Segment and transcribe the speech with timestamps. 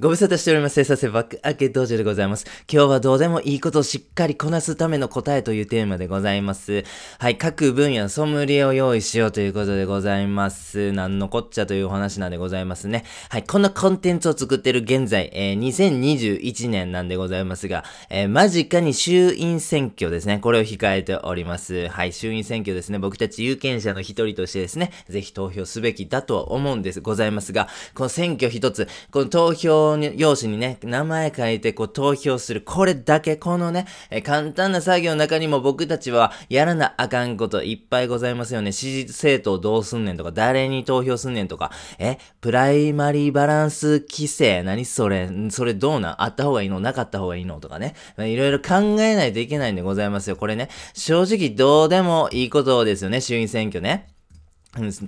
[0.00, 0.74] ご無沙汰しております。
[0.74, 2.46] 生産性バック開け道場でございます。
[2.68, 6.82] 今日はどうでもいいことをしっかりこなすための答えというテーマでございます。
[7.20, 10.90] はい、各分野ソムリエを用意しようということでございます。
[10.90, 13.04] なんのこっちゃというお話なんでございますね。
[13.28, 20.40] はい、このコンテンツを作ってる現在、えー、2021年なんでございますが、えー、間近に衆院選挙ですね。
[20.40, 21.86] これを控えております。
[21.86, 22.98] はい、衆院選挙ですね。
[22.98, 27.00] 僕たち有権者の一人としてですね、ぜひ投票すべきだとは思うんです。
[27.00, 29.83] ございますが、この選挙一つ、この投票
[30.16, 32.62] 用紙にね、名前書いてこう投票する。
[32.62, 38.72] これだけ、このね、え簡単な作業の中にも僕たちはやらなあかんこといっぱいございますよね。
[38.72, 46.22] 支持政党どうすんねんとか、誰に投票すんねんとか、え、プライマリーバランス規制、何それ、それどうなん？
[46.22, 46.80] あった方がいいの？
[46.80, 47.60] なかった方がいいの？
[47.60, 47.94] とかね。
[48.18, 50.36] いろいろ考えないといけないんでございますよ。
[50.36, 54.13] これね、正直どうでもいいことですよね、衆院選挙ね。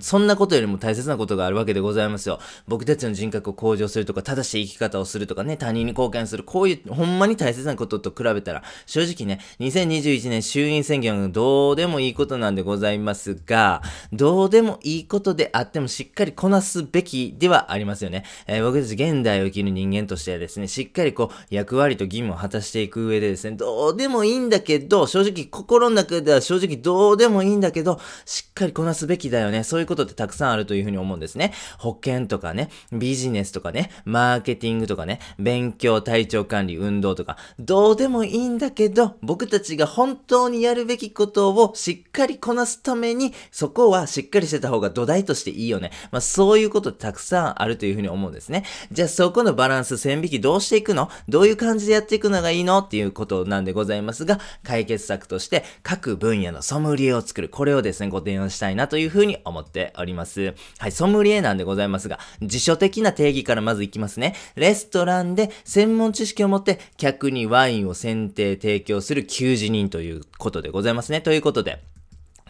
[0.01, 2.39] そんなことよりも大切なことがあるわけでございますよ。
[2.67, 13.81] 僕たちの人格を向上するとか、正しい生き方をするとかね、他人に貢献する、こういう、ほんまに大切なことと比べたら、正直ね、2021年衆院選挙がどうでもいいことなんでございますが、
[14.13, 18.23] どうでもいいことであってもしっかりこなすべきではありますよね。
[18.47, 29.56] えー、僕たち現代を生きる人間としてはですね、しっかりこう、役割と義務を果たしていく上でですね、どうでもいいんだけど、正直心の中では正直どうでもいいんだけど、しっかりこなすべきだよね。
[29.57, 31.53] ね、そういうことってたくさんあるというふうに思うんですね。
[31.77, 45.91] 保険とかね、ビジネスとかね、マーケティングとかね、勉強、体調管理、運動とか、どうでもいいんだけど、僕たちが本当にやるべきことをしっかりこなすために、そこはしっかりしてた方が土台としていいよね。
[46.11, 48.63] まあそういうことたくさんあるというふうに思うんですね。
[48.91, 51.09] じゃあそこのバランス、線引きどうしていくの？
[51.27, 52.79] どういう感じでやっていくのがいいの？
[52.79, 57.49] っていうことなんでございますが、解決策として各分野のソムリエを作る。
[57.49, 60.53] これをですね、ご提案したいなというふうに思っております。
[60.79, 64.35] はい、ソムリエなんでございますが、辞書的な定義からまずいきますね。
[64.55, 71.21] レストランで専門知識を持って客にワインを選定提供する給仕人ということでございますね。
[71.21, 71.81] ということで、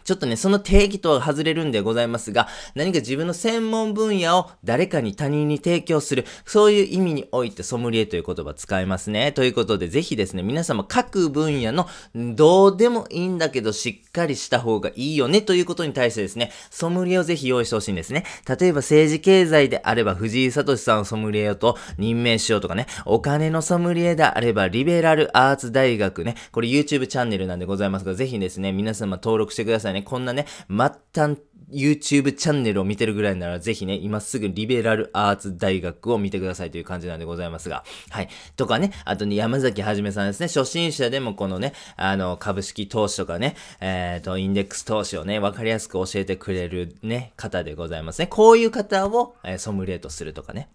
[0.07, 9.33] ちょっとね、その定義とは外れるんでございますが、何か自分の専門分野を誰かに他人に提供する、そういう意味においてソムリエという言葉使いますね。
[9.33, 18.23] ということで、ぜひですね、皆様各分野のどうでもいいんだけどしっかりした方がいいよねということに対してですね、ソムリエをぜひ用意してほしいんですね。
[18.47, 29.96] 例えば政治経済であれば藤井聡さんをソムリエと任命しようとかね、お金のソムリエであればリベラルアーツ大学ね、これ YouTube チャンネルなんでございますが、ぜひですね、皆様登録してくださいね。
[29.97, 30.77] ね、こんなね、末
[31.13, 31.37] 端
[31.71, 37.83] YouTube チャンネルを見てるぐらいなら、ぜひね、今すぐリベラルアーツ大学を見てくださいという感じなんでございますが。
[38.09, 38.29] はい。
[38.55, 40.47] とかね、あとね、山崎はじめさんですね。
[40.47, 48.27] 初心者でもこのね、あの、株式投資とかね、えっ、ー、と、インデックス投資をね、わかりやすく教えてくれるね、方でございますね。
[48.27, 50.69] こういう方を、えー、ソムリエとするとかね。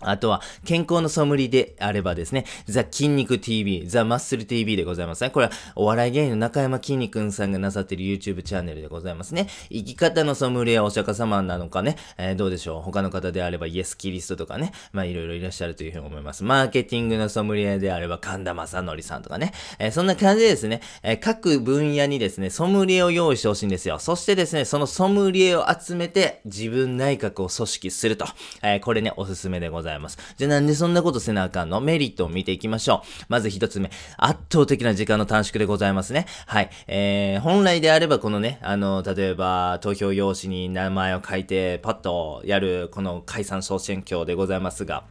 [0.00, 5.30] あとは、健康のソムリであればですね、ザ・筋肉 TV、ザ・マッスル TV でございますね。
[5.30, 9.48] これは、お笑い芸人の中山筋肉さんがなさっている YouTube チャンネルでございますね。
[9.70, 12.82] 生き方のソムリエはお釈迦様なのかね、えー、どうでしょう？
[12.82, 16.44] 他の方であれば、イエス・キリストとかね、まあ、いろいろいらっしゃるというふうに思います。
[16.44, 23.98] マーケティングのソムリエであれば、神田正則さんとかね、えー、そんな感じでですね、えー、各分野にですね、ソムリエを用意してほしいんですよ。
[23.98, 28.26] そしてですね、そのソムリエを集めて、自分内閣を組織すると。
[28.62, 29.87] えこれね、おすすめでございます。
[29.88, 31.80] ざいますじゃあでそんなことせなあかんの？
[31.80, 33.24] メリットを見ていきましょう。
[33.28, 36.26] まず一つ目、圧倒的な時間の短縮でございますね。
[36.46, 36.70] はい。
[36.86, 45.04] えー、本来であればこのね、あの、例えば、投票用紙に名前を書いて、パッとやる、この解散総選挙でございますが、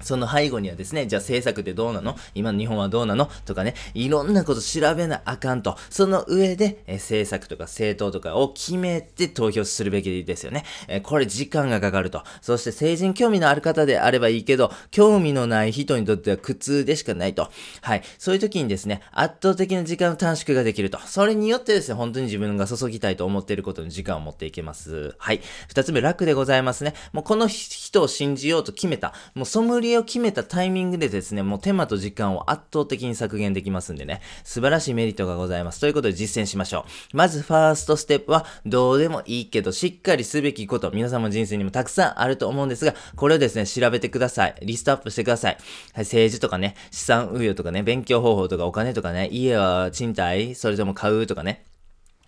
[0.00, 2.16] その背後にはですね、じゃあ政策ってどうなの？
[2.34, 3.30] 今の日本はどうなの？
[3.44, 5.76] とかね、いろんなこと調べなあかんと。
[5.90, 10.64] その上で、え政策とか政党とかを決めて投票するべきですよね。
[10.88, 12.22] えこれ時間がかかると。
[12.40, 17.50] そして成人興味のある方であればいいけど、興味のない人にとっては苦痛でしかないと。
[17.82, 18.02] はい。
[18.18, 20.98] そういう時にですね、圧倒的な時間の短縮ができると。
[21.06, 25.14] それによってですね、本当に自分が注ぎたいと思っていることに時間を持っていけます。
[25.18, 25.40] はい。
[25.68, 26.94] 二つ目、楽でございますね。
[27.12, 29.14] もうこの人を信じようと決めた。
[29.34, 35.80] もうソムリエを決めたタイミングでですね、もう手間と時間を圧倒的に削減できますんでね、素晴らしいメリットがございます。
[35.80, 37.16] ということで実践しましょう。
[37.16, 44.54] まずファーストステップは、どうでもいいけど、しっかりすべきこと、皆様の人生にもたくさんあると思うんですが、これをですね、調べてください。
[44.62, 45.56] リストアップしてください。
[45.92, 51.65] はい、政治とかね、資産運用とかね、勉強方法とかお金とかね、家は賃貸それとも買うとかね、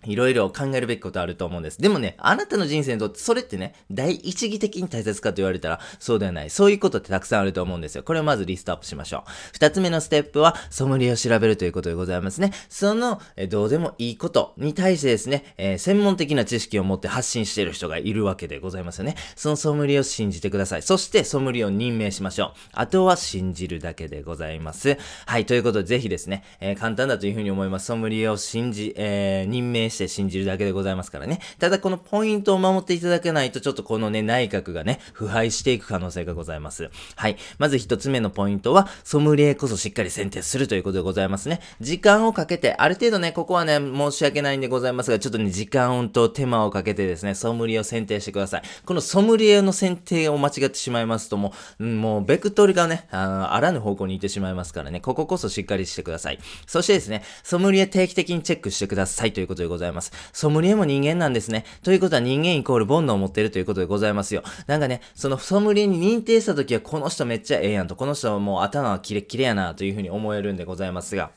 [0.05, 1.81] いろいろ考えるべきことあると思うんです。
[1.81, 6.49] でもね、あなたの人生にとってそれってね、第一義的に大切かと言われたらそうではない。
[6.49, 8.03] そういうことってたくさんあると思うんですよ。
[8.03, 9.21] これをまずリストアップしましょう。
[9.53, 12.51] 二つ目のステップは、ソムリエを調べるということでございますね。
[12.69, 19.15] その、えどうでもいいことに対してですね、えー、専門的な知識を持って発信している人がいるわけでございますよね。
[19.35, 20.81] そのソムリエを信じてください。
[20.81, 22.51] そしてソムリエを任命しましょう。
[22.73, 24.97] あとは信じるだけでございます。
[25.25, 27.87] はい、ということでぜひですね、えー、簡単だというふうに思います。
[27.87, 31.39] ソムリエを信じ、えー、任命して信じるだけでございますからね。
[31.59, 36.89] ただこのポイントを守っていただけないと、ちょっとこのね、内閣がね、腐敗していく可能性がございます。
[37.15, 37.37] はい。
[37.57, 41.59] まず一つ目のポイントは、ソムリエこそしっかり選定するということでございますね。
[41.81, 48.61] 時間をかけて、ある程度ね、ここはね、申し訳ないんでございますが、ちょっとね、時間と手間をかけてですね、ソムリエを選定してください。
[48.85, 56.39] このソムリエの選定を間違ってしまいますと、もう、もう、ベクトルがね、ああらぬ方向に行ってしまいますからね、こここそしっかりしてください。
[56.67, 59.78] そしてですね、ソムリエ定期的にチェックしてくださいということでございます。
[59.79, 61.65] ざいますソムリエも人間なんですね。
[61.83, 64.43] ということは人間イコール煩悩を持ってるということでございますよ。
[64.67, 71.31] なんかね、そのソムリエに認定した時はこの人めっちゃええやんと、この人はもう頭はキレッキレやなというふうに思えるんでございますが、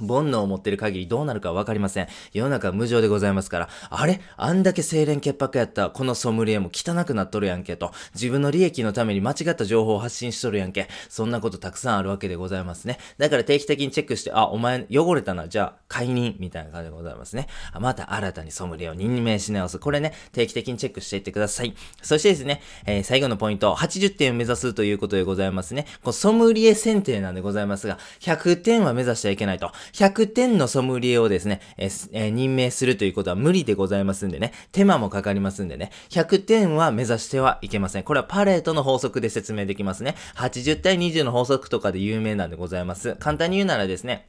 [0.00, 2.08] 煩悩を持ってる限りどうなるかわかりません。
[2.32, 4.20] 世の中は無常でございますから、あれ？
[4.36, 10.88] あんだけ清廉潔白やったこのソムリエも汚くなっとるやんけと、自分の利益のために間違った情報を発信しとるやんけ。
[11.08, 12.98] そんなことたくさんあるわけでございますね。
[13.18, 17.48] だから定期的にチェックして、あ、お前汚れたな、じゃあ解任みたいな感じでございますね。
[17.78, 19.78] また新たにソムリエを任命し直す。
[19.78, 21.74] これね、定期的にチェックしていってください。
[22.02, 25.86] そしてですね、えー、最後のポイント、80点を目指すということでございますね。
[26.02, 29.72] こうソムリエ選定なんでございますが、100点は目指してはいけないと。
[29.92, 38.02] 100点のソムリエをですね、えー、任命するということは無理でございますんでね、手間もかかりますんでね、100点は目指してはいけません。
[38.02, 40.14] これはパレートの法則で説明できますね。
[40.36, 43.16] 80対20の法則とかで有名なんでございます。
[43.16, 44.28] 簡単に言うならですね、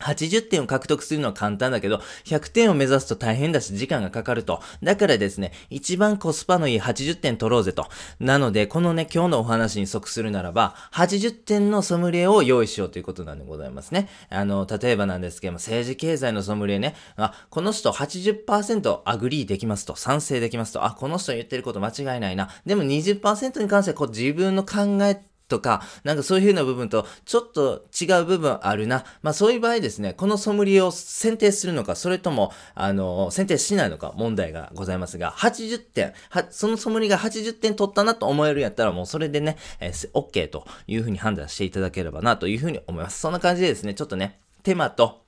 [0.00, 4.60] 80点を獲得するのは簡単だけど、100点を目指すと大変だし時間がかかると。
[4.82, 7.86] だからですね、一番コスパのいい80点取ろうぜと。
[8.20, 14.08] なので、このね、今日のお話に即するならば、80点のソムリエを用意しようということなんでございますね。
[14.30, 22.50] あの、例えばなんですけども、政治経済のソムリエね、あ、この人80% agree できますと、賛成できますと、あ、この人言ってること間違いないな。
[22.66, 29.04] でも20%に関してはこう自分の考えとか、なんかそういう風な部分とちょっと違う部分あるな。
[29.22, 43.20] まあそういう場合ですね、このソムリエを選定するのか、それとも、あの、選定しないのか問題がございますが、80点、は、そのソムリエが80点取ったなと思えるんやったらもうそれでね、えー、OK という風に判断していただければなという風に思います。
[43.20, 45.27] そんな感じでですね、ちょっとね、手間と、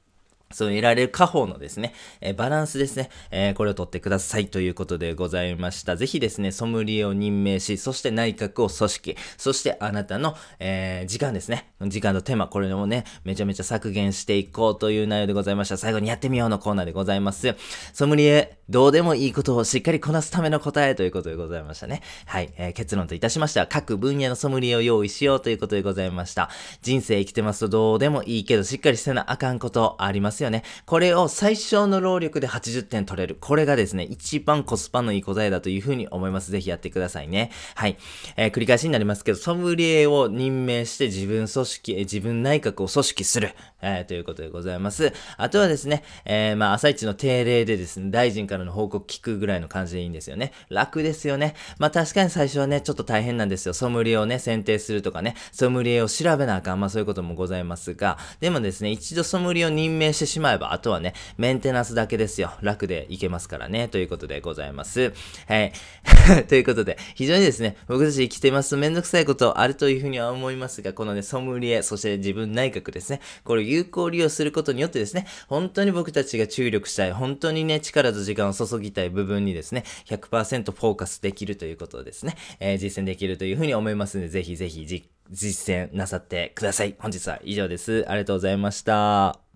[0.52, 5.96] そう得られる家宝のですね、えー、バランスですね、えー、これを取ってくださいということでございました。
[5.96, 15.76] ぜひですね、ソムリエを任命し、そして内閣を組織、そしてあなたの、えー、時間ですね、時間と手間、これをね、めちゃめちゃ削減していこうという内容でございました。
[15.76, 17.54] 最後にやってみようのコーナーでございます。
[17.92, 22.02] ソムリエ、どうでもいいことをしっかりこなすための答えということでございましたね。
[22.26, 26.50] はい、え、結論といたしましては、各分野のソムリエを用意しようということでございました。
[26.82, 30.62] 人生生きてますとどうでもいいけど、しっかりせなあかんことありますよね。
[30.86, 33.36] これを最小の労力で80点取れる。
[33.40, 36.50] これがですね、一番コスパのいい答えだというふうに思います。
[36.50, 37.50] ぜひやってくださいね。
[37.74, 37.96] はい。
[38.36, 43.54] えー、繰り返しになりますけど、ソムリエを任命して自分組織、自分内閣を組織する。
[43.82, 45.12] えー、ということでございます。
[45.36, 50.52] あとはですね、えー、まあ、朝一の定例でですね、大臣からの報告聞くぐらいの感じでいいんですよね。
[50.68, 51.54] 楽ですよね。
[51.78, 53.74] まあ、確かに最初はね、ちょっと大変なんですよ。
[53.74, 56.80] ソムリエをね、選定するとかね、ソムリエを調べなあかん。
[56.80, 62.52] まあ、そういうこともございますが、でもですね、一度ソムリエを任命してしまえば、あとはね、メンテナンスだけですよ。
[62.62, 63.88] 楽でいけますからね。
[63.88, 65.12] ということでございます。
[65.46, 65.72] はい。
[66.48, 84.86] ということで、非常にですね、僕たち生きてますとめんどくさいことあるというふうには思いますが、このね、ソムリエ、そして自分内閣ですね、これを有効利用することによってですね、本当に僕たちが注力したい、本当にね、力と時間を注ぎたい部分にですね、100%フォーカスできるということをですね、えー、実践できるというふうに思いますので、ぜひぜひ
[85.30, 86.96] 実践なさってください。
[86.98, 88.04] 本日は以上です。
[88.08, 89.40] ありがとうございました。